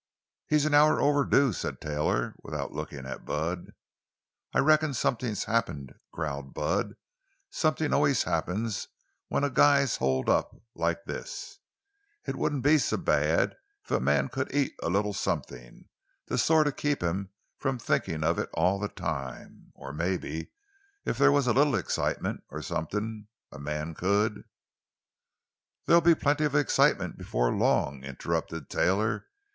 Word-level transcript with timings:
"He's 0.47 0.65
an 0.65 0.73
hour 0.73 0.99
overdue," 0.99 1.53
said 1.53 1.79
Taylor, 1.79 2.33
without 2.41 2.71
looking 2.73 3.05
at 3.05 3.23
Bud. 3.23 3.71
"I 4.51 4.57
reckon 4.57 4.95
somethin's 4.95 5.43
happened," 5.43 5.93
growled 6.11 6.55
Bud. 6.55 6.95
"Somethin' 7.51 7.93
always 7.93 8.23
happens 8.23 8.87
when 9.27 9.43
a 9.43 9.51
guy's 9.51 9.97
holed 9.97 10.27
up, 10.27 10.55
like 10.73 11.05
this. 11.05 11.59
It 12.25 12.35
wouldn't 12.35 12.63
be 12.63 12.79
so 12.79 12.97
bad 12.97 13.55
if 13.83 13.91
a 13.91 13.99
man 13.99 14.29
could 14.29 14.51
eat 14.55 14.73
a 14.81 14.89
little 14.89 15.13
somethin'—to 15.13 16.35
sort 16.35 16.65
of 16.65 16.77
keep 16.77 17.03
him 17.03 17.29
from 17.59 17.77
thinkin' 17.77 18.23
of 18.23 18.39
it 18.39 18.49
all 18.55 18.79
the 18.79 18.89
time. 18.89 19.71
Or, 19.75 19.93
mebbe, 19.93 20.47
if 21.05 21.19
there 21.19 21.31
was 21.31 21.45
a 21.45 21.53
little 21.53 21.75
excitement—or 21.75 22.63
somethin'. 22.63 23.27
A 23.51 23.59
man 23.59 23.93
could——" 23.93 24.45
"There'll 25.85 26.01
be 26.01 26.15
plenty 26.15 26.45
of 26.45 26.55
excitement 26.55 27.19
before 27.19 27.51
long," 27.53 28.03
interrupted 28.03 28.67
Taylor. 28.67 29.27